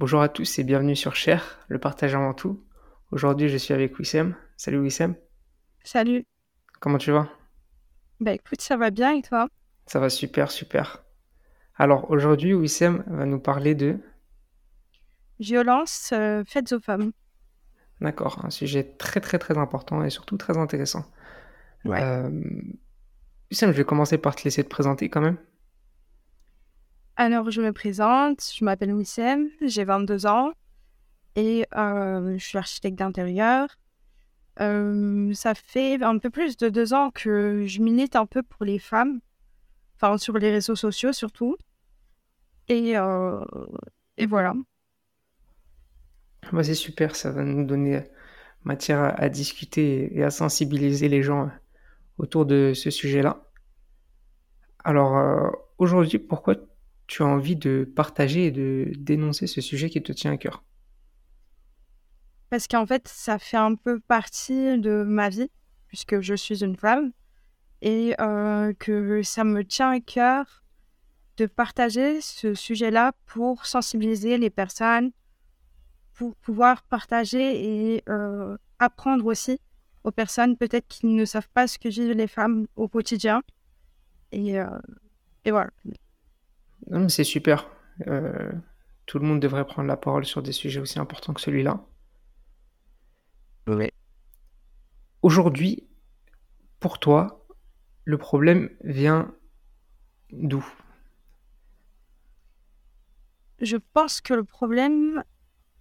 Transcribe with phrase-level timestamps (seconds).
[0.00, 2.64] Bonjour à tous et bienvenue sur Cher, le partage avant tout.
[3.10, 4.36] Aujourd'hui, je suis avec Wissem.
[4.56, 5.16] Salut Wissem.
[5.82, 6.24] Salut.
[6.78, 7.28] Comment tu vas?
[8.20, 9.48] Bah écoute, ça va bien et toi?
[9.86, 11.02] Ça va super, super.
[11.74, 13.98] Alors aujourd'hui, Wissem va nous parler de...
[15.40, 17.10] Violence euh, faites aux femmes.
[18.00, 21.10] D'accord, un sujet très très très important et surtout très intéressant.
[21.84, 22.00] Ouais.
[22.00, 22.30] Euh,
[23.50, 25.38] Wissem, je vais commencer par te laisser te présenter quand même.
[27.20, 30.52] Alors, je me présente, je m'appelle Wissem, j'ai 22 ans
[31.34, 33.66] et euh, je suis architecte d'intérieur.
[34.60, 38.64] Euh, ça fait un peu plus de deux ans que je milite un peu pour
[38.64, 39.18] les femmes,
[39.96, 41.56] enfin sur les réseaux sociaux surtout.
[42.68, 43.44] Et, euh,
[44.16, 44.54] et voilà.
[46.52, 48.04] Bah, c'est super, ça va nous donner
[48.62, 51.50] matière à, à discuter et à sensibiliser les gens
[52.16, 53.42] autour de ce sujet-là.
[54.84, 56.54] Alors aujourd'hui, pourquoi
[57.08, 60.62] tu as envie de partager et de dénoncer ce sujet qui te tient à cœur?
[62.50, 65.50] Parce qu'en fait, ça fait un peu partie de ma vie,
[65.88, 67.12] puisque je suis une femme,
[67.82, 70.62] et euh, que ça me tient à cœur
[71.36, 75.12] de partager ce sujet-là pour sensibiliser les personnes,
[76.14, 79.60] pour pouvoir partager et euh, apprendre aussi
[80.04, 83.42] aux personnes peut-être qui ne savent pas ce que vivent les femmes au quotidien.
[84.32, 84.66] Et, euh,
[85.44, 85.70] et voilà.
[86.86, 87.68] Non, mais c'est super.
[88.06, 88.52] Euh,
[89.06, 91.84] tout le monde devrait prendre la parole sur des sujets aussi importants que celui-là.
[93.66, 93.90] Oui.
[95.22, 95.86] Aujourd'hui,
[96.80, 97.44] pour toi,
[98.04, 99.34] le problème vient
[100.30, 100.64] d'où?
[103.60, 105.24] Je pense que le problème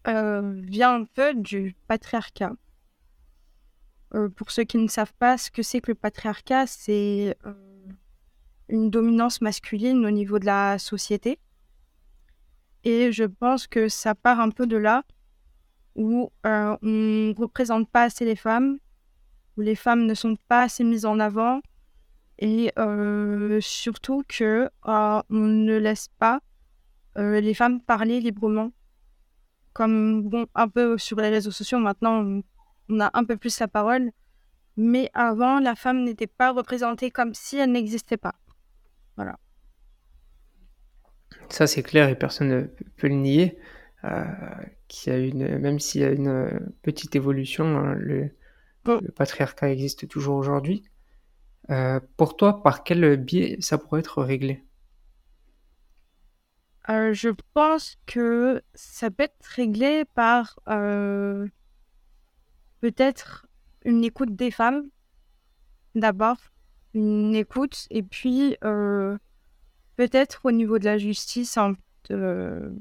[0.07, 2.53] euh, vient un peu du patriarcat.
[4.15, 7.66] Euh, pour ceux qui ne savent pas ce que c'est que le patriarcat, c'est euh,
[8.69, 11.39] une dominance masculine au niveau de la société.
[12.83, 15.03] Et je pense que ça part un peu de là
[15.95, 18.77] où euh, on ne représente pas assez les femmes,
[19.57, 21.61] où les femmes ne sont pas assez mises en avant,
[22.39, 26.39] et euh, surtout que euh, on ne laisse pas
[27.17, 28.71] euh, les femmes parler librement.
[29.73, 32.43] Comme bon, un peu sur les réseaux sociaux, maintenant on,
[32.89, 34.11] on a un peu plus la parole,
[34.75, 38.35] mais avant la femme n'était pas représentée comme si elle n'existait pas.
[39.15, 39.39] Voilà.
[41.49, 42.61] Ça, c'est clair et personne ne
[42.97, 43.57] peut le nier.
[44.03, 44.23] Euh,
[44.87, 48.29] qu'il y a une, même s'il y a une euh, petite évolution, hein, le,
[48.85, 50.83] le patriarcat existe toujours aujourd'hui.
[51.69, 54.63] Euh, pour toi, par quel biais ça pourrait être réglé?
[56.89, 60.59] Euh, je pense que ça peut être réglé par
[62.79, 63.47] peut-être
[63.83, 64.87] une écoute des femmes,
[65.95, 66.37] d'abord,
[66.93, 68.55] une écoute, et puis
[69.97, 71.75] peut-être au niveau de la justice, hein,
[72.09, 72.73] de-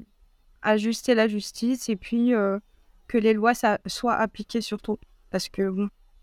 [0.61, 2.59] ajuster la justice, et puis euh,
[3.07, 3.53] que les lois
[3.87, 4.97] soient appliquées surtout.
[5.31, 5.73] Parce que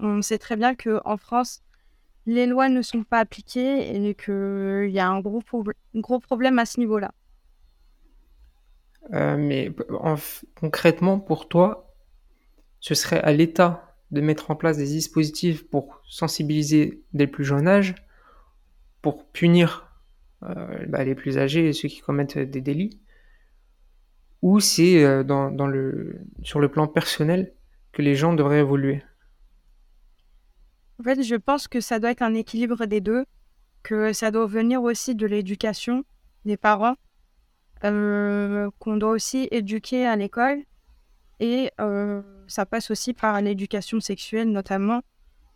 [0.00, 1.62] on sait très bien qu'en France,
[2.26, 5.42] les lois ne sont pas appliquées et qu'il y a un gros,
[5.94, 7.12] gros problème à ce niveau-là.
[9.12, 9.72] Euh, mais
[10.54, 11.94] concrètement, pour toi,
[12.80, 17.44] ce serait à l'État de mettre en place des dispositifs pour sensibiliser dès le plus
[17.44, 17.94] jeune âge,
[19.02, 19.83] pour punir euh,
[20.88, 23.00] bah, les plus âgés et ceux qui commettent des délits,
[24.42, 25.24] ou c'est euh,
[26.42, 27.54] sur le plan personnel
[27.92, 29.02] que les gens devraient évoluer.
[31.00, 33.24] En fait, je pense que ça doit être un équilibre des deux,
[33.82, 36.04] que ça doit venir aussi de l'éducation
[36.44, 36.96] des parents,
[37.84, 40.62] euh, qu'on doit aussi éduquer à l'école,
[41.40, 45.00] et euh, ça passe aussi par l'éducation sexuelle notamment,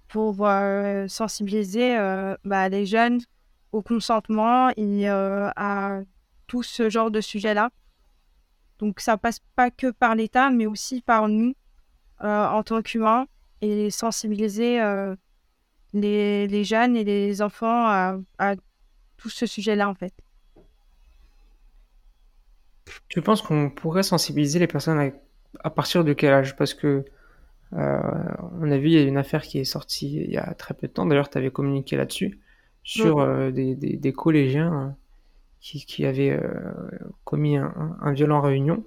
[0.08, 3.20] pour euh, sensibiliser euh, bah, les jeunes
[3.72, 6.00] au consentement et euh, à
[6.46, 7.70] tout ce genre de sujet-là.
[8.78, 11.54] Donc ça passe pas que par l'État, mais aussi par nous
[12.22, 13.26] euh, en tant qu'humains
[13.60, 15.16] et sensibiliser euh,
[15.92, 17.86] les, jeunes et les enfants
[18.38, 18.54] à,
[19.16, 20.14] tout ce sujet-là en fait.
[23.08, 25.10] Tu penses qu'on pourrait sensibiliser les personnes à,
[25.66, 26.56] à partir de quel âge?
[26.56, 27.04] Parce que
[27.72, 30.72] on a vu, il y a une affaire qui est sortie il y a très
[30.72, 31.04] peu de temps.
[31.04, 32.38] D'ailleurs, tu avais communiqué là-dessus
[32.88, 34.88] sur euh, des, des- des collégiens euh,
[35.60, 36.72] qui, qui avaient euh,
[37.24, 38.84] commis un, violent réunion.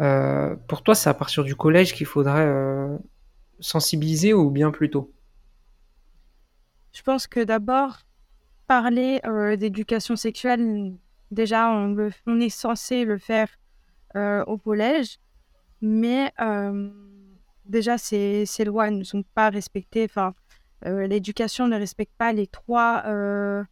[0.00, 2.46] Euh, pour toi, c'est à partir du collège qu'il faudrait
[3.60, 5.12] sensibiliser ou bien plus tôt?
[6.92, 7.98] Je pense que d'abord,
[8.66, 10.94] parler euh, d'éducation sexuelle,
[11.30, 13.48] déjà, on, le- on est censé le faire
[14.16, 15.18] euh, au collège,
[15.82, 16.90] mais euh,
[17.66, 20.04] déjà, ces, ces lois ne sont pas respectées.
[20.04, 20.34] Enfin,
[20.86, 23.64] euh, l'éducation ne respecte pas les trois, euh,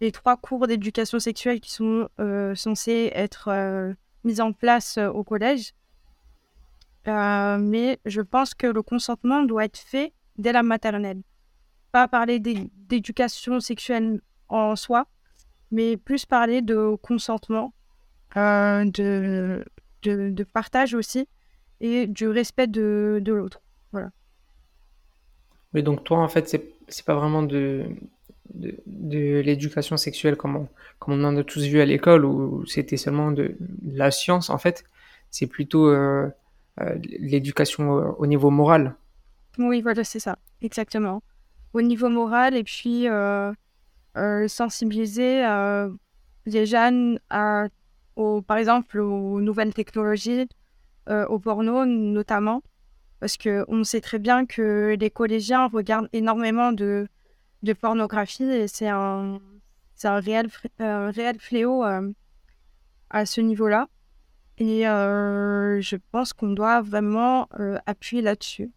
[0.00, 3.94] les trois cours d'éducation sexuelle qui sont euh, censés être
[4.24, 5.74] mise en place au collège.
[7.06, 11.22] mais je pense que le consentement doit être fait dès la maternelle.
[11.90, 15.06] Pas parler d'éducation sexuelle en soi,
[15.70, 17.72] mais plus parler de consentement,
[18.34, 19.64] de,
[20.02, 21.28] de, partage aussi
[21.80, 23.60] et du respect de, de l'autre.
[23.92, 24.10] Voilà.
[25.74, 27.86] Oui, donc toi, en fait, c'est, c'est pas vraiment de,
[28.54, 32.96] de, l'éducation sexuelle comme on, comme on en a tous vu à l'école, où c'était
[32.96, 34.84] seulement de, la science, en fait.
[35.30, 36.28] C'est plutôt euh,
[36.80, 38.94] euh, l'éducation au, niveau moral.
[39.58, 41.22] Oui, voilà, c'est ça, exactement.
[41.72, 43.52] Au niveau moral, et puis euh,
[44.48, 45.42] sensibiliser
[46.44, 47.68] les jeunes à,
[48.46, 50.48] par exemple, aux nouvelles technologies,
[51.08, 52.62] au porno notamment
[53.22, 57.06] parce qu'on sait très bien que les collégiens regardent énormément de,
[57.62, 59.38] de pornographie et c'est un,
[60.02, 60.48] un, réel,
[60.80, 62.10] réel fléau euh,
[63.10, 63.86] à ce niveau-là.
[64.58, 68.72] Et euh, je pense qu'on doit vraiment euh, appuyer là-dessus.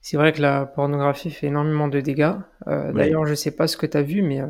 [0.00, 2.34] C'est vrai que la pornographie fait énormément de dégâts.
[2.66, 4.40] D'ailleurs, je ne sais pas ce que tu as vu, mais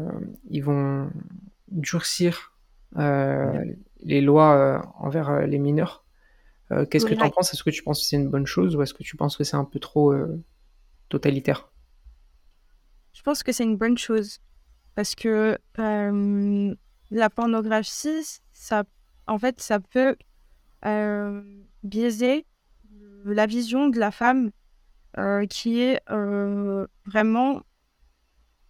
[0.48, 1.10] ils vont
[1.68, 2.54] durcir
[2.96, 6.05] les lois envers les mineurs
[6.70, 7.52] qu'est-ce que tu en penses?
[7.52, 9.44] Est-ce que tu penses que c'est une bonne chose ou est-ce que tu penses que
[9.44, 10.42] c'est un peu trop euh,
[11.08, 11.70] totalitaire?
[13.12, 14.40] Je pense que c'est une bonne chose
[14.94, 16.74] parce que euh,
[17.10, 18.84] la pornographie, ça,
[19.26, 20.16] en fait, ça peut
[21.82, 22.46] biaiser
[23.24, 24.50] la vision de la femme
[25.48, 26.00] qui est
[27.06, 27.62] vraiment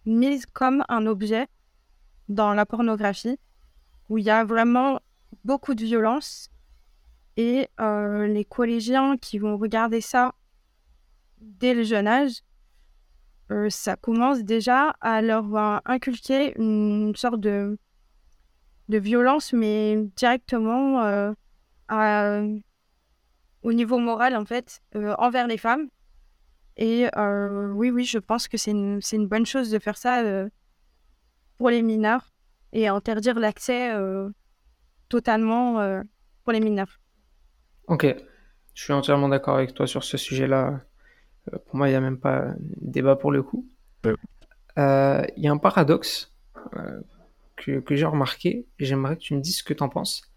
[0.05, 1.47] mise comme un objet
[2.29, 3.37] dans la pornographie,
[4.09, 4.99] où il y a vraiment
[5.43, 6.49] beaucoup de violence
[7.37, 10.33] et euh, les collégiens qui vont regarder ça
[11.39, 12.41] dès le jeune âge,
[13.51, 15.55] euh, ça commence déjà à leur
[15.85, 17.77] inculquer une sorte de,
[18.89, 22.57] de violence, mais directement euh,
[23.61, 25.87] au niveau moral, en fait, envers les femmes.
[26.75, 30.23] Et oui, oui, je pense que c'est une, une, bonne chose de faire ça
[31.57, 32.33] pour les mineurs
[32.73, 33.93] et interdire l'accès
[35.07, 36.03] totalement
[36.43, 36.99] pour les mineurs.
[37.87, 38.05] Ok,
[38.73, 40.81] je suis entièrement d'accord avec toi sur ce sujet-là.
[41.53, 43.65] Euh, pour moi, il n'y a même pas débat pour le coup.
[44.77, 46.35] Euh, il y a un paradoxe
[46.75, 46.99] euh,
[47.55, 50.29] que, que j'ai remarqué et j'aimerais que tu me dises ce que tu en penses.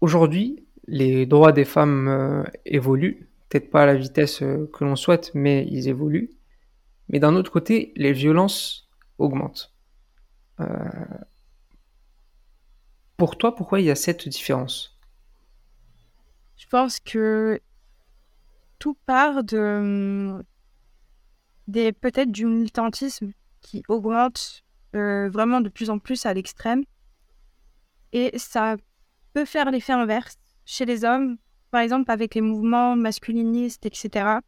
[0.00, 5.66] Aujourd'hui, les droits des femmes évoluent, peut-être pas à la vitesse que l'on souhaite, mais
[5.70, 6.30] ils évoluent.
[7.08, 8.88] Mais d'un autre côté, les violences
[9.18, 9.74] augmentent.
[13.16, 14.95] pour toi, pourquoi il y a cette différence?
[16.56, 17.60] Je pense que
[18.78, 20.44] tout part de
[21.66, 24.62] des peut-être du militantisme qui augmente
[24.94, 26.84] euh, vraiment de plus en plus à l'extrême.
[28.12, 28.76] Et ça
[29.32, 31.38] peut faire l'effet inverse chez les hommes.
[31.70, 34.38] Par exemple avec les mouvements masculinistes etc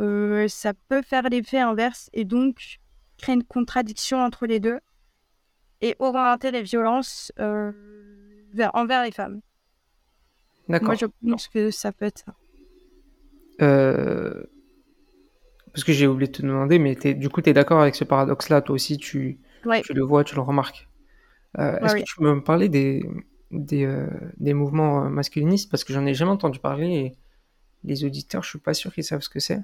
[0.00, 2.78] euh, ça peut faire l'effet inverse et donc
[3.16, 4.78] créer une contradiction entre les deux
[5.80, 7.72] et augmenter les violences euh,
[8.74, 9.40] envers les femmes
[10.68, 10.88] D'accord.
[10.88, 12.34] Moi, je pense que ça peut être ça.
[13.60, 14.42] Euh,
[15.72, 18.04] parce que j'ai oublié de te demander, mais du coup, tu es d'accord avec ce
[18.04, 19.38] paradoxe-là Toi aussi, tu...
[19.84, 20.88] tu le vois, tu le remarques.
[21.58, 23.02] Euh, est-ce que tu peux me parler des,
[23.50, 24.06] des, euh,
[24.36, 25.70] des mouvements masculinistes?
[25.70, 27.16] Parce que j'en ai jamais entendu parler et
[27.84, 29.60] les auditeurs, je suis pas sûr qu'ils savent ce que c'est.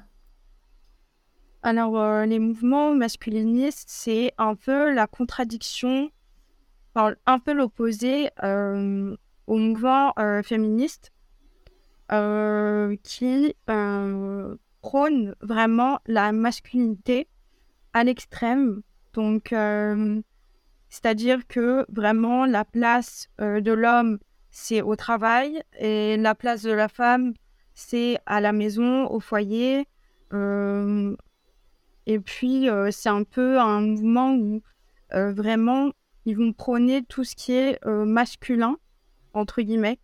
[1.62, 6.10] Alors, les mouvements masculinistes, c'est un peu la contradiction,
[6.94, 8.28] enfin, un peu l'opposé
[9.46, 11.12] au mouvement euh, féministe
[12.12, 17.28] euh, qui euh, prône vraiment la masculinité
[17.92, 18.82] à l'extrême.
[19.14, 19.54] Donc,
[20.88, 24.18] c'est-à-dire que vraiment la place de l'homme,
[24.50, 27.34] c'est au travail et la place de la femme,
[27.74, 29.86] c'est à la maison, au foyer.
[30.32, 34.60] et puis, c'est un peu un mouvement où
[35.12, 35.92] vraiment
[36.24, 38.76] ils vont prôner tout ce qui est masculin
[39.34, 39.98] entre guillemets,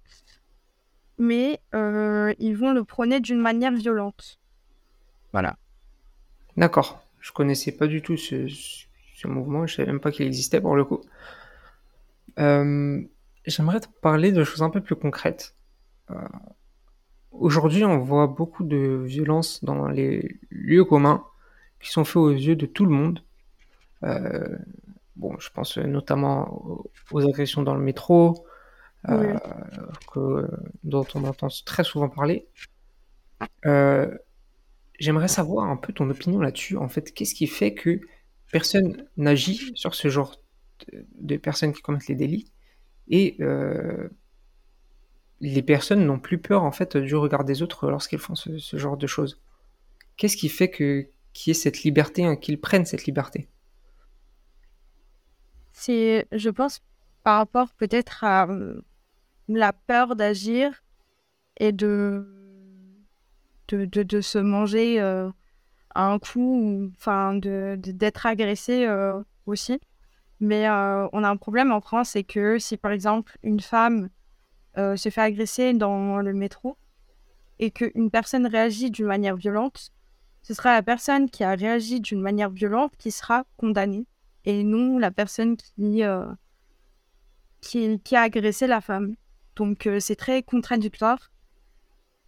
[1.20, 4.40] mais euh, ils vont le prôner d'une manière violente.
[5.32, 5.56] Voilà.
[6.56, 7.04] D'accord.
[7.20, 8.46] Je connaissais pas du tout ce,
[9.26, 11.02] mouvement, je savais même pas qu'il existait pour le coup.
[12.38, 13.02] Euh,
[13.46, 15.54] j'aimerais te parler de choses un peu plus concrètes.
[16.10, 16.14] Euh,
[17.32, 21.22] aujourd'hui, on voit beaucoup de violences dans les lieux communs
[21.80, 23.22] qui sont faits aux yeux de tout le monde.
[25.16, 28.46] bon, je pense notamment aux agressions dans le métro,
[29.08, 29.38] euh,
[30.12, 30.46] que,
[30.84, 32.46] dont on entend très souvent parler.
[33.64, 34.14] Euh,
[34.98, 36.76] j'aimerais savoir un peu ton opinion là-dessus.
[36.76, 38.00] En fait, qu'est-ce qui fait que
[38.52, 40.36] personne n'agit sur ce genre
[41.18, 42.52] de, personnes qui commettent les délits
[43.08, 43.38] Et
[45.40, 48.98] les personnes n'ont plus peur en fait du regard des autres lorsqu'elles font ce, genre
[48.98, 49.40] de choses?
[50.16, 53.48] Qu'est-ce qui fait que qu'il y ait cette liberté, hein, qu'ils prennent cette liberté?
[55.72, 56.82] C'est, je pense,
[57.22, 58.46] par rapport peut-être à
[59.56, 60.82] la peur d'agir
[61.58, 62.26] et de
[63.68, 65.30] de, de, se manger euh,
[65.94, 69.80] à un coup, enfin d'être agressé euh, aussi.
[70.40, 74.08] Mais euh, on a un problème en France, c'est que si par exemple une femme
[74.76, 76.78] se fait agresser dans le métro
[77.58, 79.90] et qu'une personne réagit d'une manière violente,
[80.42, 84.06] ce sera la personne qui a réagi d'une manière violente qui sera condamnée
[84.46, 86.02] et non la personne qui,
[87.60, 89.14] qui, qui, a agressé la femme.
[89.60, 91.30] Donc c'est très contradictoire.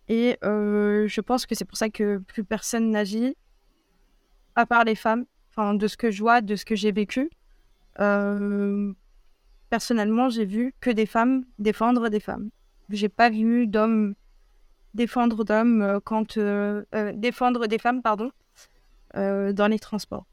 [0.08, 3.34] Et je pense que c'est pour ça que plus personne n'agit,
[4.54, 5.24] à part les femmes.
[5.48, 7.30] Enfin, de ce que je vois, de ce que j'ai vécu.
[9.70, 12.50] personnellement, j'ai vu que des femmes défendre des femmes.
[12.90, 14.14] J'ai pas vu d'hommes
[14.92, 16.38] défendre d'hommes quand
[17.14, 18.30] défendre des femmes, pardon,
[19.14, 20.26] dans les transports.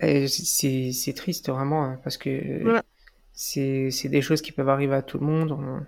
[0.00, 2.82] C'est triste vraiment hein, parce que
[3.36, 5.86] c'est des choses qui peuvent arriver à tout le monde.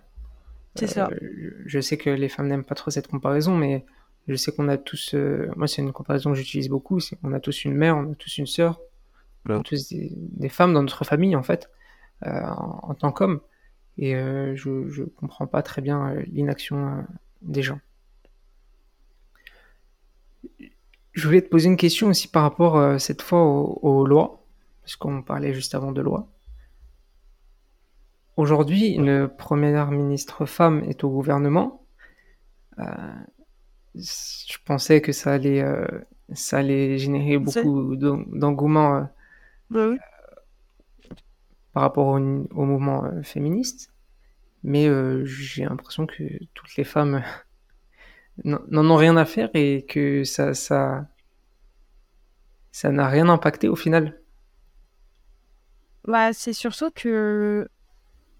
[0.75, 1.09] C'est ça.
[1.11, 3.87] Euh, je sais que les femmes n'aiment pas trop cette comparaison, mais
[4.29, 5.15] je sais qu'on a tous.
[5.15, 7.01] Euh, moi, c'est une comparaison que j'utilise beaucoup.
[7.01, 8.81] C'est on a tous une mère, on a tous une sœur,
[9.49, 11.71] on a tous des, femmes dans notre famille, en fait,
[12.27, 13.41] euh, en, tant qu'homme.
[13.97, 17.05] Et je ne comprends pas très bien l'inaction
[17.43, 17.81] des gens.
[21.13, 24.45] Je voulais te poser une question aussi par rapport cette fois aux, aux lois,
[24.83, 26.29] parce qu'on parlait juste avant de lois.
[28.39, 31.85] Aujourd'hui, une première ministre femme est au gouvernement.
[32.79, 32.85] Euh,
[33.97, 35.85] je pensais que ça allait, euh,
[36.33, 39.03] ça allait générer beaucoup d'engouement euh,
[39.71, 39.91] bah
[41.73, 43.93] par rapport au, mouvement féministe.
[44.63, 44.89] Mais
[45.25, 46.23] j'ai l'impression que
[46.55, 47.25] toutes les femmes
[48.45, 51.09] n'en ont rien à faire et que ça, ça,
[52.71, 54.21] ça n'a rien impacté au final.
[56.05, 57.69] Bah, c'est surtout que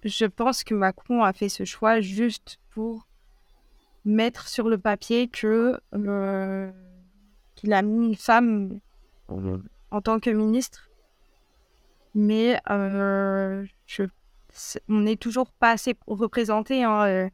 [0.05, 3.07] je pense que Macron a fait ce choix juste pour
[4.05, 6.71] mettre sur le papier que euh,
[7.55, 8.81] qu'il a mis une femme
[9.91, 10.89] en tant que ministre.
[12.15, 14.05] Mais euh, je,
[14.89, 17.29] on n'est toujours pas assez représenté hein,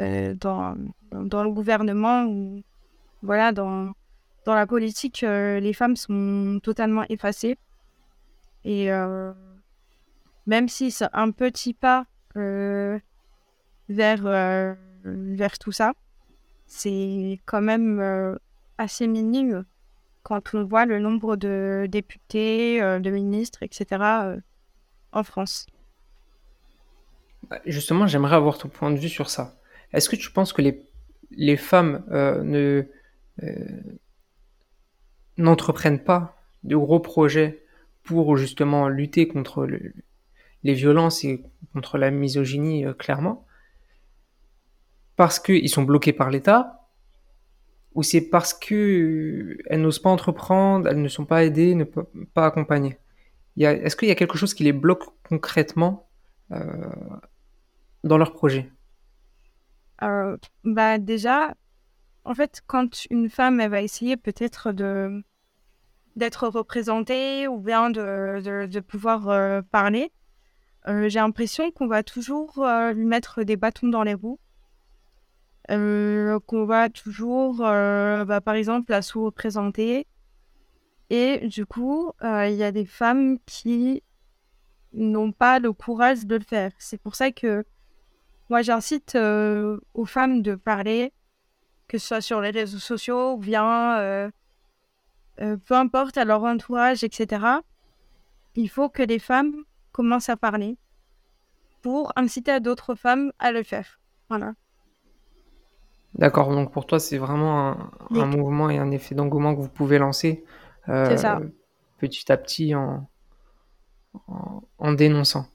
[0.00, 0.76] euh, dans,
[1.10, 2.62] dans le gouvernement ou
[3.22, 3.92] voilà dans
[4.44, 7.56] dans la politique les femmes sont totalement effacées.
[8.66, 8.90] Et
[10.46, 12.98] même si c'est un petit pas euh,
[13.88, 14.74] vers, euh,
[15.04, 15.92] vers tout ça,
[16.66, 18.36] c'est quand même euh,
[18.78, 19.64] assez minime
[20.22, 24.38] quand on voit le nombre de députés, de ministres, etc.
[25.12, 25.66] en France.
[27.50, 29.60] Bah, justement, j'aimerais avoir ton point de vue sur ça.
[29.92, 30.82] Est-ce que tu penses que les,
[31.30, 32.86] les femmes ne
[35.36, 37.62] n'entreprennent pas de gros projets
[38.02, 39.92] pour justement lutter contre le,
[40.64, 43.46] les violences et contre la misogynie, euh, clairement,
[45.16, 46.88] parce qu'ils sont bloqués par l'État,
[47.94, 52.98] ou c'est parce qu'elles n'osent pas entreprendre, elles ne sont pas aidées, ne pas accompagnées
[53.56, 56.08] Est-ce qu'il y a quelque chose qui les bloque concrètement
[56.50, 56.90] euh,
[58.02, 58.72] dans leur projet?
[60.02, 61.54] Euh, bah Déjà,
[62.24, 65.22] en fait, quand une femme elle va essayer peut-être de
[66.16, 70.12] d'être représentée ou bien de, de, pouvoir parler,
[70.86, 74.38] euh, j'ai l'impression qu'on va toujours euh, lui mettre des bâtons dans les roues.
[75.70, 80.06] Euh, qu'on va toujours, bah, par exemple, la sous-représenter.
[81.08, 84.02] Et du coup, il y a des femmes qui
[84.92, 86.72] n'ont pas le courage de le faire.
[86.78, 87.64] C'est pour ça que
[88.50, 91.12] moi, j'incite aux femmes de parler,
[91.88, 94.30] que ce soit sur les réseaux sociaux ou bien
[95.38, 97.42] peu importe à leur entourage, etc.
[98.54, 99.64] Il faut que les femmes
[99.94, 100.76] commence à parler
[101.80, 104.00] pour inciter à d'autres femmes à le faire.
[104.28, 104.54] Voilà.
[106.16, 107.76] D'accord, donc pour toi, c'est vraiment
[108.10, 110.44] un, mouvement et un effet d'engouement que vous pouvez lancer
[110.88, 111.16] euh,
[111.98, 113.08] petit à petit en,
[114.78, 115.46] en, dénonçant.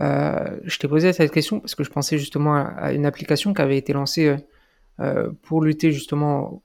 [0.00, 3.62] Euh, je t'ai posé cette question parce que je pensais justement à, une application qui
[3.62, 4.36] avait été lancée
[5.00, 6.62] euh, pour lutter justement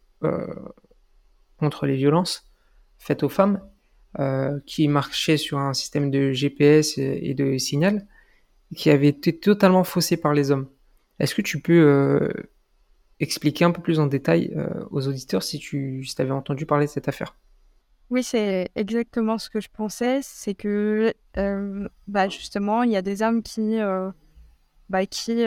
[1.58, 2.46] contre les violences
[2.98, 3.62] faites aux femmes.
[4.18, 8.08] Euh, qui marchait sur un système de GPS et de signal
[8.76, 10.68] qui avait été totalement faussé par les hommes.
[11.20, 12.34] Est-ce que tu peux euh,
[13.20, 16.88] expliquer un peu plus en détail euh, aux auditeurs si tu si avais entendu parler
[16.88, 17.36] de cette affaire?
[18.10, 20.22] Oui, c'est exactement ce que je pensais.
[20.24, 21.14] C'est que,
[22.08, 23.78] bah, justement, il y a des hommes qui,
[24.90, 25.46] bah, qui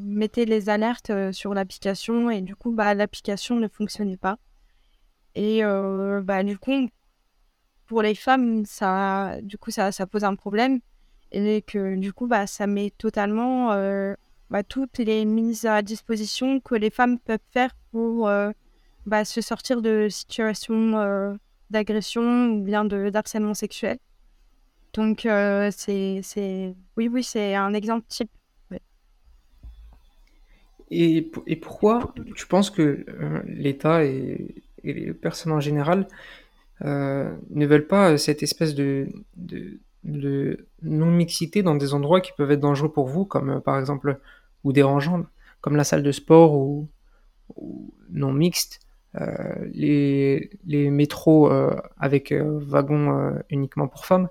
[0.00, 4.36] mettaient les alertes sur l'application et du coup, bah, l'application ne fonctionnait pas.
[5.34, 5.62] Et
[6.22, 6.90] bah, du coup,
[7.86, 10.80] pour les femmes, ça, du coup, ça, pose un problème.
[11.32, 13.68] Et que du coup, bah, ça met totalement
[14.50, 18.30] bah, toutes les mises à disposition que les femmes peuvent faire pour
[19.06, 21.36] bah, se sortir de situations
[21.70, 23.98] d'agression ou bien de d'harcèlement sexuel.
[24.94, 26.74] Donc, euh, c'est, c'est...
[26.96, 28.30] Oui, oui, c'est un exemple type.
[30.90, 36.06] Et, et, pourquoi tu penses que euh, l'État et, les personnes en général
[36.82, 39.08] euh, ne veulent pas cette espèce de,
[40.82, 44.20] non-mixité dans des endroits qui peuvent être dangereux pour vous, comme par exemple,
[44.64, 45.26] ou dérangeants,
[45.60, 46.88] comme la salle de sport ou,
[48.10, 48.80] non mixte
[49.16, 50.50] euh, les,
[50.90, 54.28] métros euh, avec euh, wagons uniquement pour femmes.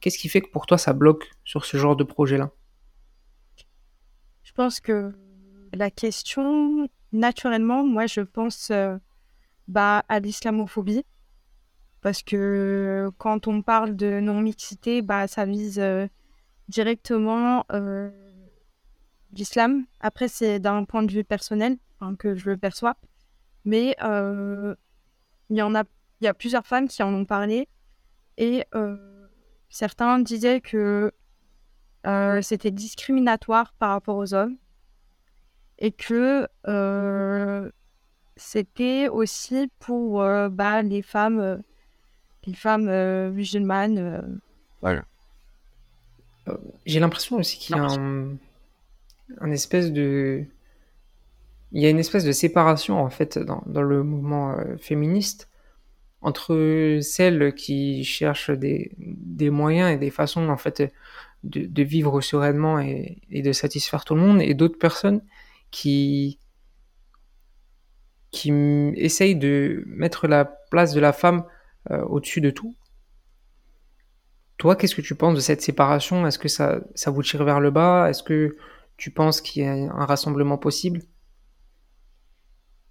[0.00, 2.50] Qu'est-ce qui fait que pour toi ça bloque sur ce genre de projet-là?
[4.42, 5.12] Je pense que
[5.72, 8.72] la question, naturellement, moi je pense
[9.68, 11.04] bah, à l'islamophobie.
[12.04, 15.82] Parce que quand on parle de non-mixité, bah, ça vise
[16.68, 17.64] directement
[19.32, 19.86] l'islam.
[20.00, 22.96] Après, c'est d'un point de vue personnel hein, que je le perçois.
[23.64, 24.74] Mais euh,
[25.50, 25.84] il y a,
[26.20, 27.68] y a plusieurs femmes qui en ont parlé
[28.36, 29.26] et euh,
[29.68, 31.12] certains disaient que
[32.06, 34.58] euh, c'était discriminatoire par rapport aux hommes
[35.78, 36.46] et que
[38.36, 41.62] c'était aussi pour bah, les femmes,
[42.46, 42.90] les femmes
[43.30, 44.40] musulmanes.
[44.80, 45.04] Voilà.
[46.84, 48.36] J'ai l'impression aussi qu'il y a un,
[49.40, 50.44] un espèce de
[51.72, 55.50] il y a une espèce de séparation en fait dans, dans le mouvement euh, féministe
[56.22, 60.82] entre celles qui cherchent des, des, moyens et des façons en fait
[61.42, 65.20] de, de vivre sereinement et, et, de satisfaire tout le monde et d'autres personnes
[65.70, 66.38] qui
[68.30, 68.50] qui
[68.96, 71.44] essayent de mettre la place de la femme
[71.90, 72.74] euh, au-dessus de tout.
[74.58, 76.26] Toi, qu'est-ce que tu penses de cette séparation?
[76.26, 78.08] Est-ce que ça, ça vous tire vers le bas?
[78.08, 78.56] Est-ce que
[78.96, 81.02] tu penses qu'il y a un rassemblement possible?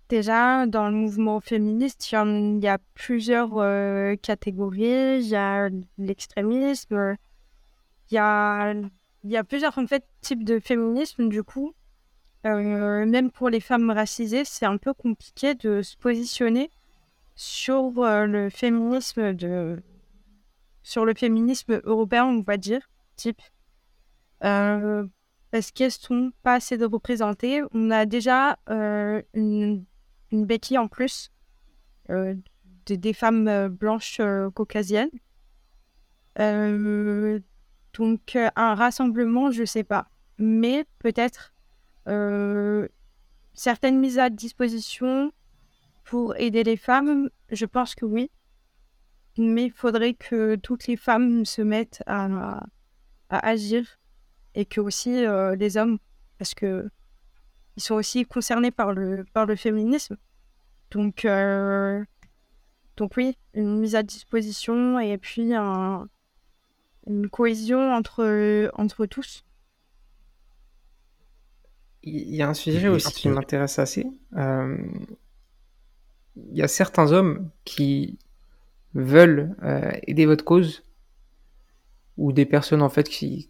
[0.10, 5.20] Déjà, dans le mouvement féministe, il y, a plusieurs euh, catégories.
[5.20, 7.16] Il y a l'extrémisme,
[8.12, 11.30] il y a, plusieurs en fait, types de féminisme.
[11.30, 11.74] Du coup,
[12.46, 16.70] euh, même pour les femmes racisées, c'est un peu compliqué de se positionner
[17.36, 19.82] sur euh, le féminisme de
[20.82, 23.42] sur le féminisme européen, on va dire, type.
[24.40, 27.62] parce qu'elles sont pas assez de représentées.
[27.74, 29.86] On a déjà une
[30.34, 31.32] une béquille en plus
[32.10, 32.36] euh,
[32.86, 35.10] des, femmes euh, blanches euh, caucasiennes.
[37.94, 41.54] donc un rassemblement, je sais pas, mais peut-être
[43.54, 45.32] certaines mises à disposition
[46.04, 48.30] pour aider les femmes, je pense que oui.
[49.38, 52.64] Mais il faudrait que toutes les femmes se mettent à,
[53.30, 54.00] à agir
[54.54, 55.26] et que aussi
[55.58, 55.98] les hommes,
[56.38, 56.90] parce que
[57.76, 60.18] ils sont aussi concernés par le, par le féminisme.
[60.92, 62.04] Donc, euh,
[62.98, 66.08] donc oui, une mise à disposition et puis un,
[67.08, 69.44] une cohésion entre, entre tous.
[72.04, 74.06] Il y a un sujet aussi qui m'intéresse assez.
[74.36, 74.78] Euh,
[76.36, 78.18] il y a certains hommes qui
[78.94, 80.84] veulent euh, aider votre cause
[82.18, 83.50] ou des personnes en fait qui,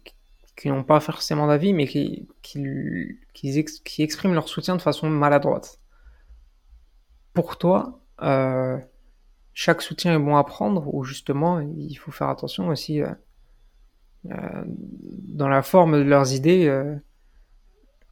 [0.56, 5.80] qui n'ont pas forcément d'avis, mais qui, qui, qui, expriment leur soutien de façon maladroite.
[7.34, 8.78] Pour toi, euh,
[9.52, 13.12] chaque soutien est bon à prendre, ou justement, il faut faire attention aussi euh,
[14.24, 16.70] dans la forme de leurs idées.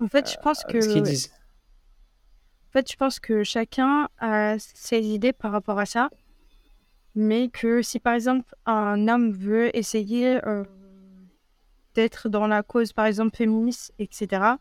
[0.00, 0.80] en fait, je pense que.
[0.80, 1.32] Ce qu'ils disent.
[2.72, 6.08] En fait, je pense que chacun a ses idées par rapport à ça,
[7.14, 10.40] mais que si par exemple un homme veut essayer
[11.92, 14.54] d'être dans la cause, par exemple, féministe, etc.,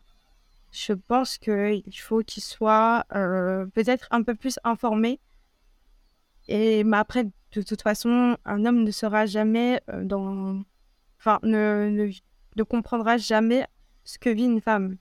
[0.72, 5.18] je pense qu'il faut qu'il soit euh, peut-être un peu plus informé.
[6.48, 10.62] Et mais après, de toute façon, un homme ne sera jamais euh, dans.
[11.18, 12.10] Enfin, ne,
[12.56, 13.66] ne, comprendra jamais
[14.04, 14.98] ce que vit une femme.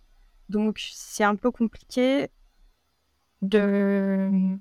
[0.48, 2.30] Donc, c'est un peu compliqué
[3.42, 4.58] de,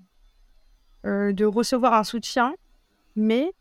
[1.07, 2.55] euh, de recevoir un soutien,
[3.17, 3.53] mais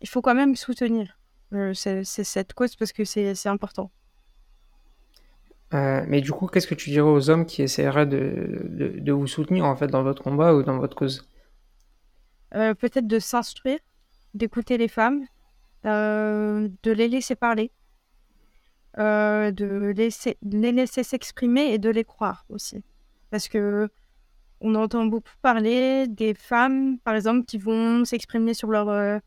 [0.00, 1.18] il faut quand même soutenir.
[1.52, 3.90] Euh, c'est cette cause parce que c'est important.
[5.74, 8.60] Euh, mais du coup, qu'est-ce que tu dirais aux hommes qui essaieraient de,
[9.00, 11.28] de, vous soutenir en fait dans votre combat ou dans votre cause?
[12.50, 13.78] Peut-être de s'instruire,
[14.34, 15.24] d'écouter les femmes,
[15.84, 17.70] de les laisser parler,
[18.98, 22.84] de, laisser, de les laisser s'exprimer et de les croire aussi.
[23.30, 23.88] Parce que
[24.62, 29.18] on entend beaucoup parler des femmes, par exemple, qui vont s'exprimer sur leur, euh,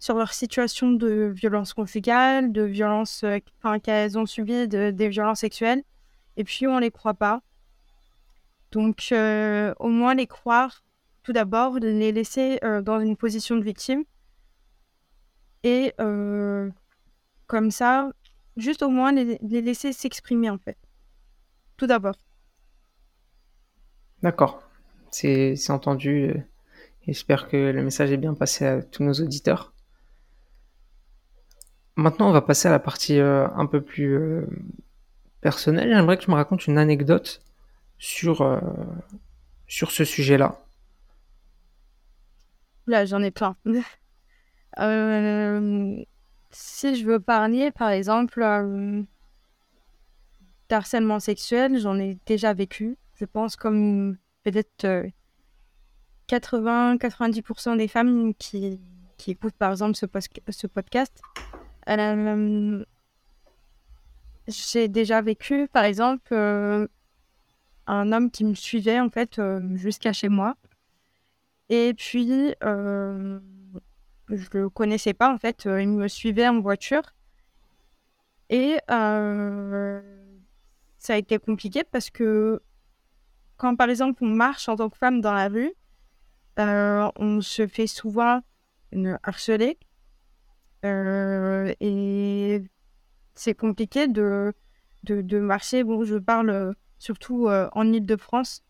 [0.00, 3.38] sur leur situation de violence conjugale, de violence, euh,
[3.82, 5.82] qu'elles ont subi des violences sexuelles,
[6.36, 7.42] et puis on ne les croit pas.
[8.72, 10.82] Donc, euh, au moins les croire,
[11.22, 14.02] tout d'abord, les laisser dans une position de victime.
[15.62, 15.94] Et
[17.46, 18.10] comme ça,
[18.56, 20.76] juste au moins les laisser s'exprimer, en fait.
[21.76, 22.16] Tout d'abord.
[24.20, 24.71] D'accord
[25.12, 26.30] c'est entendu.
[26.30, 26.34] Euh,
[27.06, 29.72] j'espère que le message est bien passé à tous nos auditeurs.
[31.96, 34.46] Maintenant, on va passer à la partie euh, un peu plus euh,
[35.40, 35.92] personnelle.
[35.92, 37.42] J'aimerais que tu me racontes une anecdote
[37.98, 38.60] sur,
[39.68, 40.58] sur ce sujet-là.
[42.86, 43.56] Là, j'en ai plein.
[46.50, 48.42] si je veux parler, par exemple,
[50.68, 52.96] d'harcèlement sexuel, j'en ai déjà vécu.
[53.14, 55.06] Je pense comme peut-être
[56.28, 58.80] 80-90% euh, des femmes qui,
[59.16, 60.06] qui, écoutent par exemple ce,
[60.66, 61.20] podcast.
[61.88, 62.84] Euh,
[64.48, 66.86] j'ai déjà vécu par exemple euh,
[67.86, 69.40] un homme qui me suivait en fait
[69.74, 70.56] jusqu'à chez moi.
[71.68, 73.38] Et puis, je
[74.52, 77.02] le connaissais pas en fait, il me suivait en voiture.
[78.50, 80.02] Et ça
[81.14, 82.60] a été compliqué parce que
[83.62, 85.72] quand par exemple on marche en tant que femme dans la rue,
[86.58, 88.40] euh, on se fait souvent
[89.22, 89.78] harceler.
[90.84, 92.64] Euh, et
[93.34, 94.52] c'est compliqué de,
[95.04, 95.84] de, marcher.
[95.84, 98.64] Bon, je parle surtout euh, en Ile-de-France,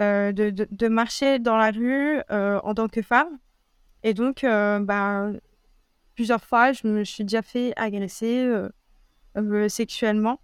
[0.00, 3.38] de, de, marcher dans la rue en tant que femme.
[4.02, 5.30] Et donc, bah,
[6.16, 8.50] plusieurs fois, je me suis déjà fait agresser
[9.68, 10.40] sexuellement.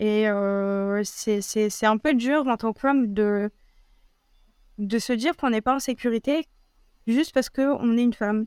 [0.00, 3.50] Et euh, c'est un peu dur en tant que femme de,
[4.78, 6.46] de se dire qu'on n'est pas en sécurité
[7.06, 8.46] juste parce qu'on est une femme.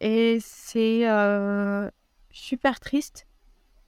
[0.00, 1.90] Et c'est euh,
[2.30, 3.26] super triste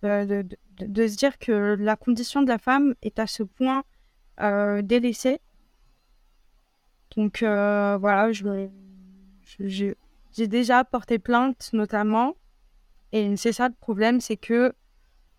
[0.05, 3.85] euh, de, de, se dire que la condition de la femme est à ce point
[4.83, 5.41] délaissée.
[7.17, 8.71] Donc voilà, j'ai
[9.51, 12.35] je, déjà porté plainte notamment.
[13.13, 14.75] Et c'est ça le problème, c'est que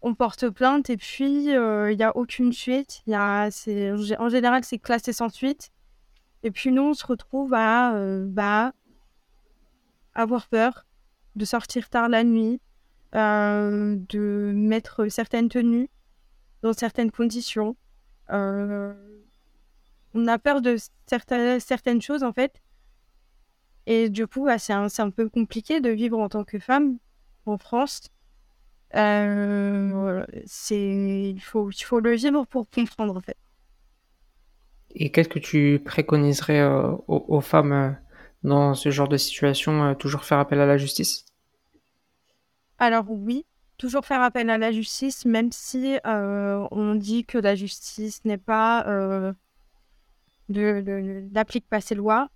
[0.01, 3.01] on porte plainte et puis euh, il n'y a aucune suite.
[3.07, 3.49] Y a,
[4.19, 5.71] en général, c'est classé sans suite.
[6.43, 8.71] Et puis nous, on se retrouve à euh, bah,
[10.13, 10.85] avoir peur
[11.35, 12.61] de sortir tard la nuit,
[13.15, 15.89] euh, de mettre certaines tenues
[16.61, 17.75] dans certaines conditions.
[18.29, 18.95] on
[20.27, 22.61] a peur de certaines, certaines choses en fait.
[23.85, 26.99] Et du coup, bah, c'est un, un peu compliqué de vivre en tant que femme
[27.45, 28.11] en France.
[28.95, 33.37] Euh, c'est il faut il faut le vivre pour comprendre en fait.
[34.95, 37.91] Et qu'est-ce que tu préconiserais euh, aux, femmes euh,
[38.43, 41.25] dans ce genre de situation Toujours faire appel à la justice?
[42.79, 43.45] Alors oui,
[43.77, 48.83] toujours faire appel à la justice, même si on dit que la justice n'est pas
[50.49, 52.29] n'applique pas ses lois.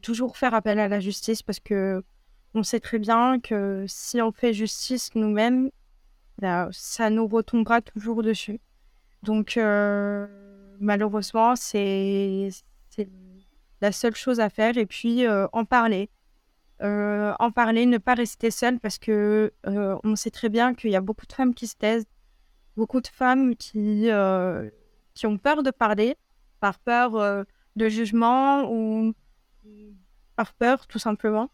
[0.00, 2.02] toujours faire appel à la justice parce que
[2.54, 5.70] on sait très bien que si on fait justice nous-mêmes,
[6.38, 8.60] bah, ça nous retombera toujours dessus.
[9.22, 10.26] Donc, euh,
[10.80, 12.48] malheureusement, c'est
[13.80, 14.76] la seule chose à faire.
[14.78, 16.10] Et puis, euh, en parler.
[16.82, 20.96] Euh, en parler, ne pas rester seule parce que on sait très bien qu'il y
[20.96, 22.06] a beaucoup de femmes qui se taisent,
[22.74, 24.08] beaucoup de femmes qui,
[25.14, 26.16] qui ont peur de parler,
[26.58, 27.44] par peur
[27.76, 29.12] de jugement ou
[30.36, 31.50] par peur, tout simplement.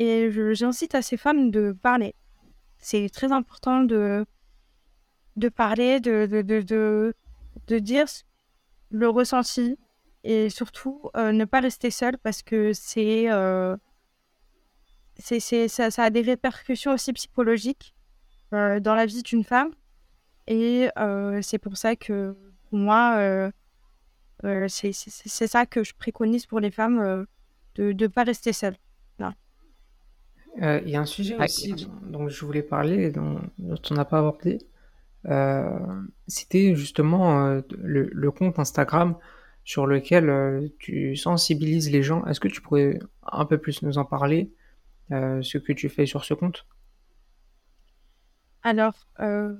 [0.00, 2.14] Et j'incite à ces femmes de parler.
[2.78, 4.24] C'est très important de,
[5.34, 7.14] de parler, de, de, de,
[7.66, 8.06] de, dire
[8.90, 9.76] le ressenti
[10.22, 13.76] et surtout euh, ne pas rester seule parce que c'est, euh,
[15.16, 17.92] c'est, ça, a des répercussions aussi psychologiques
[18.54, 19.72] euh, dans la vie d'une femme.
[20.46, 20.88] Et
[21.42, 22.36] c'est pour ça que
[22.70, 23.50] moi,
[24.68, 27.26] c'est, ça que je préconise pour les femmes
[27.74, 28.76] de ne pas rester seules.
[30.62, 34.04] Euh, il y a un sujet aussi dont, je voulais parler, dont, dont on n'a
[34.04, 34.58] pas abordé.
[35.26, 35.78] Euh,
[36.26, 39.16] c'était justement euh, le, compte Instagram
[39.64, 42.24] sur lequel tu sensibilises les gens.
[42.26, 44.50] Est-ce que tu pourrais un peu plus nous en parler,
[45.10, 46.66] ce que tu fais sur ce compte?
[48.62, 48.94] Alors,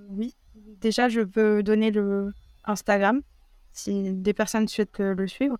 [0.09, 0.35] oui.
[0.81, 2.33] Déjà, je peux donner le
[2.65, 3.21] Instagram
[3.73, 5.59] si des personnes souhaitent le suivre.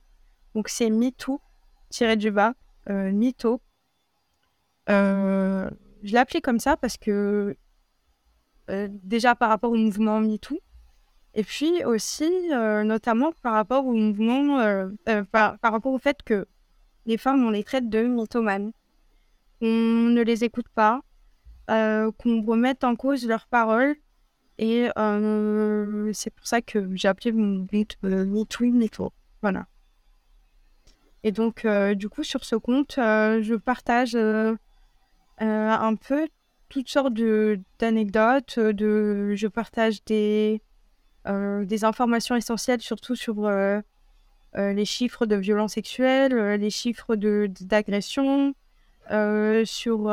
[0.55, 1.41] Donc, c'est MeToo
[1.91, 2.55] tiré du bas,
[4.89, 5.77] mytho.
[6.03, 7.57] je l'ai appelé comme ça parce que
[8.89, 10.59] déjà par rapport au mouvement MeToo,
[11.35, 14.59] et puis aussi notamment par rapport au mouvement,
[15.33, 16.47] par, par, rapport au fait que
[17.07, 18.73] les femmes, on les traite de mythomanes.
[19.61, 21.01] On ne les écoute pas,
[21.67, 23.97] qu'on remette en cause leurs paroles
[24.59, 27.67] et euh, c'est pour ça que j'ai appelé mon
[28.05, 28.25] euh,
[28.61, 29.67] MeToo Voilà.
[31.23, 34.17] Et donc, euh, du coup, sur ce compte, je partage
[35.41, 36.29] un peu
[36.69, 37.15] toutes sortes
[37.79, 38.59] d'anecdotes.
[38.59, 40.63] De, je partage des,
[41.27, 43.51] des informations essentielles, surtout sur
[44.55, 48.55] les chiffres de violences sexuelles, les chiffres d'agression,
[49.65, 50.11] sur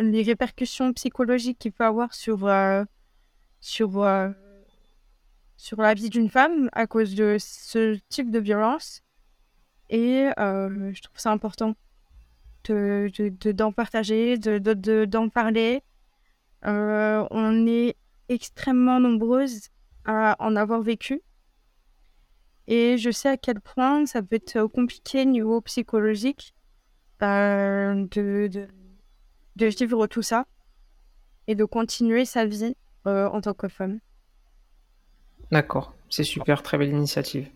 [0.00, 2.84] les répercussions psychologiques qu'il peut avoir sur euh,
[5.78, 9.02] la vie d'une femme à cause de ce type de violence.
[9.90, 11.74] Et euh, je trouve ça important
[12.68, 15.82] d'en de, de, partager, d'en de, parler.
[16.64, 17.96] Euh, on est
[18.28, 19.68] extrêmement nombreuses
[20.04, 21.20] à en avoir vécu.
[22.66, 26.54] Et je sais à quel point ça peut être compliqué niveau psychologique
[27.20, 28.68] de, de,
[29.56, 30.46] de, vivre tout ça
[31.46, 34.00] et de continuer sa vie euh, en tant que femme.
[35.50, 37.50] D'accord, c'est super, très belle initiative.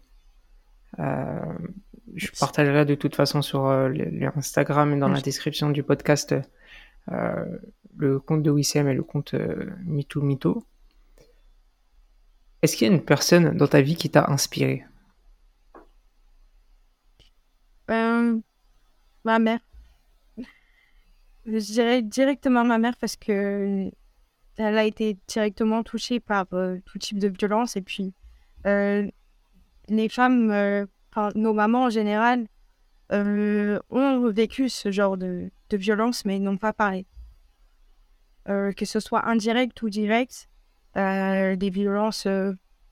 [2.09, 3.91] Euh, je partagerai de toute façon sur euh,
[4.37, 6.35] Instagram et dans la description du podcast
[7.97, 9.35] le compte de Wissem et le compte
[9.85, 10.65] Mito Mito.
[12.63, 14.85] Est-ce qu'il y a une personne dans ta vie qui t'a inspiré?
[19.25, 19.61] Ma mère.
[21.47, 23.91] Je dirais directement ma mère parce que
[24.59, 27.77] elle a été directement touchée par euh, tout type de violence.
[27.77, 28.13] Et puis,
[28.67, 29.09] euh,
[29.89, 30.87] les femmes, euh,
[31.35, 32.47] nos mamans en général,
[33.11, 37.07] ont vécu ce genre de, violence, mais n'ont pas parlé.
[38.47, 40.49] que ce soit indirect ou direct,
[40.95, 42.27] des violences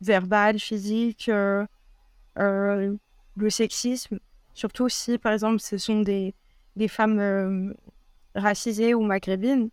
[0.01, 1.31] verbales, physiques,
[2.37, 2.99] le
[3.51, 4.19] sexisme,
[4.55, 6.35] surtout si, par exemple, ce sont des,
[6.89, 7.75] femmes
[8.35, 9.71] racisées ou maghrébines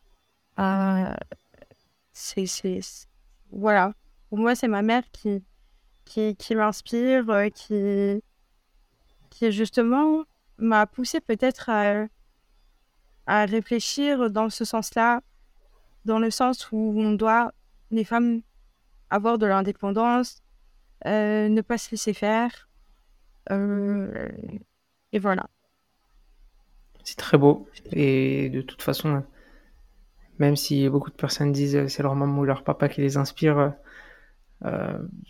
[3.52, 3.94] voilà.
[4.30, 5.44] Pour moi, c'est ma mère qui,
[6.56, 8.22] m'inspire, euh, qui,
[9.34, 10.24] qui justement
[10.58, 15.22] m'a poussé peut-être à, réfléchir dans ce sens-là,
[16.06, 17.54] dans le sens où on doit,
[17.91, 18.41] les femmes,
[19.10, 20.41] avoir de l'indépendance,
[21.06, 22.69] euh, ne pas se laisser faire.
[23.52, 24.30] Euh,
[25.12, 25.50] et voilà.
[27.04, 27.67] C'est très beau.
[27.91, 29.24] Et de toute façon,
[30.38, 33.17] même si beaucoup de personnes disent euh, c'est leur maman ou leur papa qui les
[33.17, 33.74] inspire,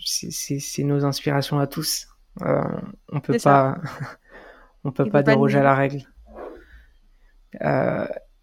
[0.05, 2.12] c'est nos inspirations à tous.
[2.41, 3.77] On peut pas,
[4.83, 6.03] on peut pas déroger à la règle.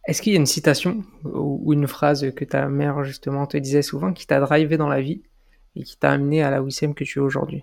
[0.07, 3.83] Est-ce qu'il y a une citation ou une phrase que ta mère justement te disait
[3.83, 5.23] souvent qui t'a drivé dans la vie
[5.77, 7.63] et qui t'a amené à la Wissem que tu es aujourd'hui?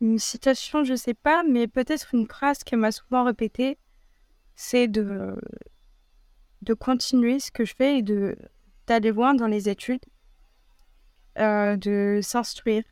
[0.00, 3.78] Une citation, je sais pas, mais peut-être une phrase qu'elle m'a souvent répétée,
[4.56, 5.36] c'est de
[6.62, 8.36] de continuer ce que je fais et de
[8.86, 10.04] d'aller loin dans les études,
[11.38, 12.82] euh, de s'instruire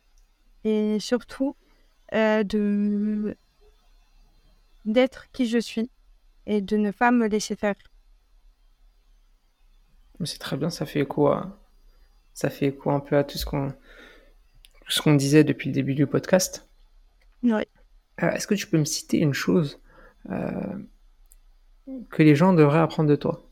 [0.63, 1.55] et surtout
[2.13, 3.35] euh, de
[4.85, 5.89] d'être qui je suis
[6.45, 7.75] et de ne pas me laisser faire.
[10.25, 11.31] C'est très bien, ça fait écho
[12.33, 13.73] ça fait écho un peu à tout ce qu'on
[14.87, 16.67] ce qu'on disait depuis le début du podcast.
[17.43, 17.63] Oui.
[18.23, 19.79] Euh, est-ce que tu peux me citer une chose
[22.09, 23.49] que les gens devraient apprendre de toi?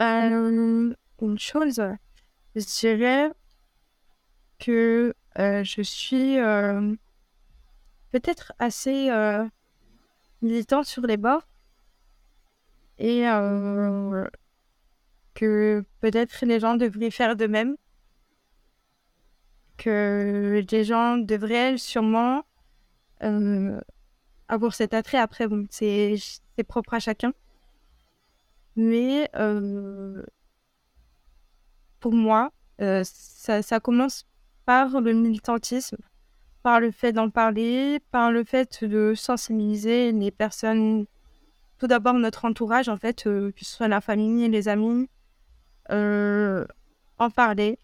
[0.00, 1.82] Euh, une chose,
[2.54, 3.30] je dirais
[4.58, 6.94] que euh, je suis euh,
[8.12, 9.10] peut-être assez
[10.42, 11.46] militante sur les bords
[12.98, 13.22] et
[15.34, 17.76] que peut-être les gens devraient faire de même,
[19.76, 22.44] que les gens devraient sûrement
[24.48, 25.18] avoir cet attrait.
[25.18, 26.18] Après, bon, c'est
[26.66, 27.32] propre à chacun.
[28.78, 30.22] Mais euh,
[31.98, 34.24] pour moi, euh, ça, ça, commence
[34.68, 35.96] par le militantisme,
[36.62, 41.06] par le fait d'en parler, par le fait de sensibiliser les personnes,
[41.78, 45.08] tout d'abord notre entourage, en fait, euh, que ce soit la famille, les amis,
[45.88, 47.78] en parler.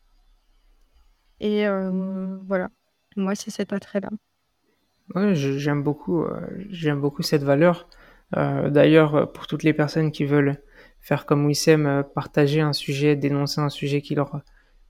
[1.40, 1.64] Et
[2.46, 2.68] voilà,
[3.16, 4.10] moi, c'est cet attrait-là.
[5.14, 6.26] Oui, j'aime beaucoup,
[6.68, 7.88] j'aime beaucoup cette valeur.
[8.32, 10.58] D'ailleurs, pour toutes les personnes qui veulent
[11.00, 14.40] faire comme Wissem, euh, partager un sujet, dénoncer un sujet qui leur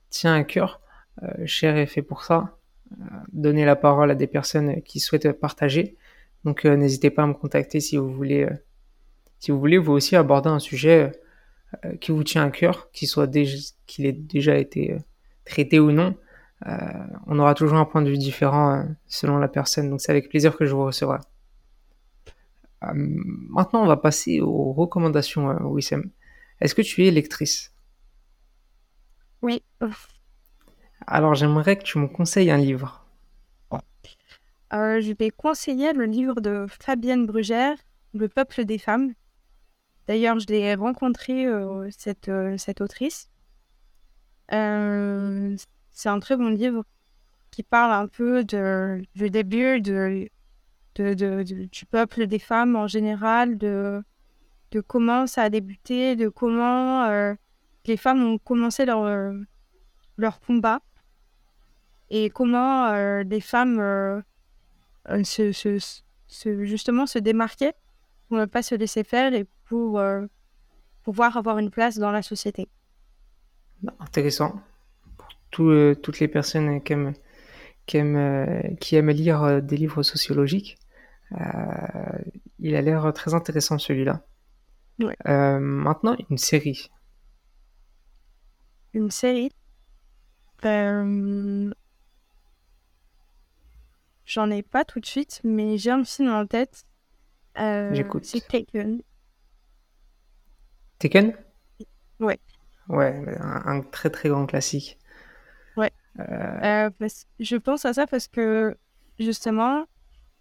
[0.09, 0.81] tient à cœur.
[1.23, 2.57] Euh, Cher est fait pour ça.
[3.33, 5.97] donner la parole à des personnes qui souhaitent partager.
[6.43, 8.47] Donc n'hésitez pas à me contacter si vous voulez,
[9.39, 11.11] si vous voulez vous aussi aborder un sujet
[11.99, 14.95] qui vous tient à cœur, qu'il soit déjà, qu'il ait déjà été
[15.45, 16.15] traité ou non.
[17.27, 20.55] on aura toujours un point de vue différent selon la personne, donc c'est avec plaisir
[20.55, 21.17] que je vous recevrai.
[22.93, 26.11] maintenant, on va passer aux recommandations, Wissem.
[26.61, 27.73] Est-ce que tu es lectrice?
[29.41, 29.63] Oui.
[31.07, 33.05] Alors, j'aimerais que tu me conseilles un livre.
[34.73, 37.77] Euh, je vais conseiller le livre de Fabienne Brugère,
[38.13, 39.13] Le peuple des femmes.
[40.07, 43.29] D'ailleurs, je l'ai rencontré, euh, cette, euh, cette autrice.
[44.49, 46.83] c'est un très bon livre
[47.51, 50.29] qui parle un peu du début de,
[50.95, 54.03] du peuple des femmes en général, de
[54.87, 57.07] comment ça a débuté, de comment
[57.85, 59.33] les femmes ont commencé leur,
[60.17, 60.81] leur combat
[62.09, 64.23] et comment les femmes
[65.23, 65.79] se,
[66.63, 67.71] justement se démarquer
[68.27, 70.01] pour ne pas se laisser faire et pour
[71.03, 72.67] pouvoir avoir une place dans la société.
[73.81, 74.61] Bah, intéressant.
[75.17, 77.13] Pour toutes les personnes qui aiment,
[77.85, 80.77] qui aiment, qui aiment lire des livres sociologiques,
[82.59, 84.25] il a l'air très intéressant celui-là.
[85.27, 86.89] Euh, maintenant, une série.
[88.93, 89.51] Une série?
[90.65, 91.71] Euh,
[94.25, 96.85] J'en ai pas tout de suite, mais j'ai un film en tête.
[97.59, 98.25] Euh, J'écoute.
[98.25, 99.01] C'est Taken.
[100.99, 101.33] Taken?
[102.19, 102.39] Ouais.
[102.89, 104.97] Ouais, un, très très grand classique.
[105.77, 105.91] Ouais.
[106.17, 108.77] je pense à ça parce que
[109.19, 109.85] justement,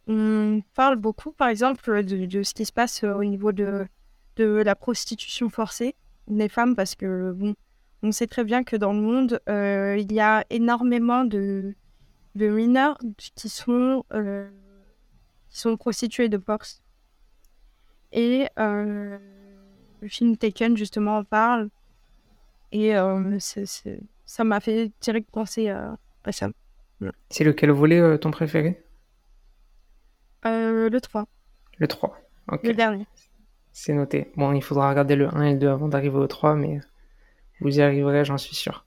[0.07, 3.87] on parle beaucoup, par exemple, de, de ce qui se passe au niveau de
[4.37, 5.95] de la prostitution forcée
[6.29, 7.55] des femmes parce que bon,
[8.05, 11.75] on sait très bien que dans le monde, euh, il y a énormément de,
[12.35, 14.47] de mineurs qui sont, euh,
[15.49, 16.83] qui sont prostituées de force.
[18.13, 19.19] Et euh,
[20.03, 21.71] le film Taken, justement, en parle.
[22.73, 22.93] Et
[24.27, 25.97] ça m'a fait direct penser à,
[26.31, 26.49] ça.
[27.31, 28.83] C'est lequel volet ton préféré?
[30.45, 31.27] Le 3.
[31.79, 32.19] Le 3,
[32.53, 32.65] ok.
[32.65, 33.07] Le dernier.
[33.73, 34.31] C'est noté.
[34.37, 36.81] Bon, il faudra regarder le 1 et le 2 avant d'arriver au 3, mais
[37.61, 38.87] vous y arriverez, j'en suis sûr.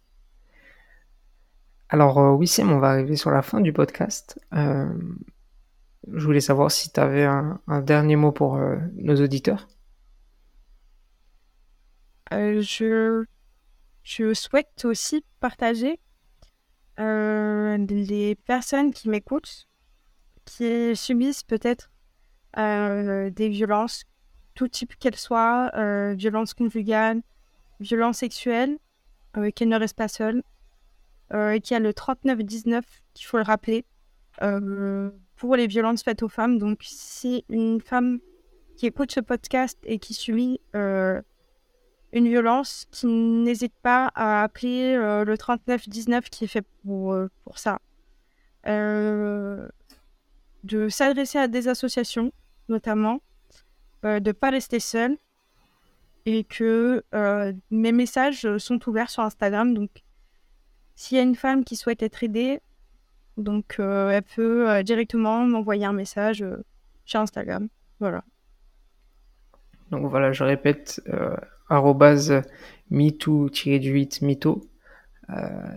[1.90, 4.40] Alors, euh, Sim, on va arriver sur la fin du podcast.
[4.54, 4.94] Euh,
[6.12, 9.68] je voulais savoir si tu avais un, dernier mot pour euh, nos auditeurs.
[12.32, 13.24] je,
[14.04, 16.00] je souhaite aussi partager
[16.98, 19.68] les personnes qui m'écoutent,
[20.46, 21.92] qui subissent peut-être
[22.56, 24.04] des violences
[24.58, 27.22] tout type qu'elle soit, euh, violence conjugale,
[27.80, 28.78] violence sexuelle,
[29.38, 30.44] euh, qu'elle ne reste pas seule,
[31.34, 33.86] euh, et qu'il y a le 39-19 qu'il faut le rappeler,
[35.36, 36.58] pour les violences faites aux femmes.
[36.60, 38.20] Donc, si une femme
[38.76, 41.24] qui écoute ce podcast et qui subit une
[42.14, 47.80] violence, qui n'hésite pas à appeler le 39-19 qui est fait pour, pour ça.
[48.66, 49.70] de
[50.90, 52.32] s'adresser à des associations,
[52.70, 53.22] notamment,
[54.06, 55.18] euh, de ne pas rester seule
[56.28, 59.74] et que euh, mes messages sont ouverts sur Instagram.
[59.74, 60.04] Donc,
[60.98, 62.60] s'il y a une femme qui souhaite être aidée,
[63.38, 66.44] donc euh, elle peut directement m'envoyer un message
[67.06, 67.70] sur Instagram.
[68.02, 68.26] Voilà.
[69.90, 71.02] Donc voilà, je répète,
[71.70, 72.42] arrobase
[72.92, 74.70] MeToo-8 MeToo.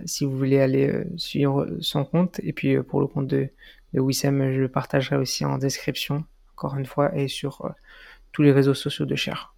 [0.05, 2.41] si vous voulez aller suivre son compte.
[2.43, 3.51] Et puis pour le compte de,
[3.93, 6.25] de Wissem, je le partagerai aussi en description,
[6.57, 7.73] encore une fois, et sur
[8.33, 9.55] tous les réseaux sociaux de Cher.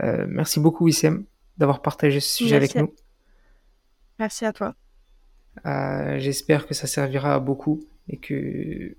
[0.00, 1.24] Euh, merci beaucoup Wissem
[1.58, 2.94] d'avoir partagé ce sujet avec nous.
[4.18, 4.74] Merci à toi.
[5.66, 8.96] Euh, j'espère que ça servira à beaucoup et que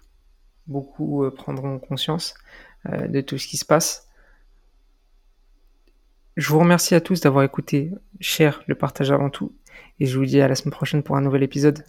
[0.67, 2.36] beaucoup euh, prendront conscience
[2.86, 4.10] de tout ce qui se passe.
[6.36, 9.56] Je vous remercie à tous d'avoir écouté Cher le partage avant tout
[10.01, 11.86] et je vous dis à la semaine prochaine pour un nouvel épisode.